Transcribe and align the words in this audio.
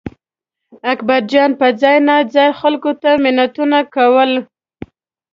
اکبرجان 0.91 1.51
به 1.59 1.67
ځای 1.81 1.97
ناځای 2.09 2.49
خلکو 2.59 2.91
ته 3.01 3.09
منتونه 3.23 3.79
کول. 3.95 4.31